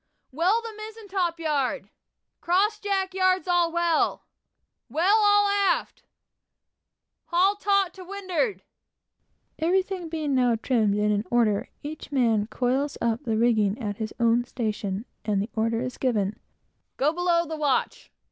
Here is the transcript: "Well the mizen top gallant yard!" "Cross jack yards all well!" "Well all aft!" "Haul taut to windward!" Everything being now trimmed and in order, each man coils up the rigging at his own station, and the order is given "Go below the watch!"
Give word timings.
"Well 0.31 0.63
the 0.63 0.73
mizen 0.75 1.09
top 1.09 1.37
gallant 1.37 1.41
yard!" 1.83 1.89
"Cross 2.41 2.79
jack 2.79 3.13
yards 3.13 3.47
all 3.47 3.71
well!" 3.71 4.25
"Well 4.89 5.19
all 5.19 5.47
aft!" 5.47 6.01
"Haul 7.25 7.53
taut 7.55 7.93
to 7.93 8.03
windward!" 8.03 8.63
Everything 9.59 10.09
being 10.09 10.33
now 10.33 10.55
trimmed 10.55 10.95
and 10.97 11.11
in 11.13 11.23
order, 11.29 11.69
each 11.83 12.11
man 12.11 12.47
coils 12.47 12.97
up 12.99 13.21
the 13.25 13.37
rigging 13.37 13.77
at 13.79 13.97
his 13.97 14.11
own 14.19 14.43
station, 14.43 15.05
and 15.23 15.39
the 15.39 15.51
order 15.55 15.81
is 15.81 15.99
given 15.99 16.39
"Go 16.97 17.13
below 17.13 17.45
the 17.45 17.55
watch!" 17.55 18.09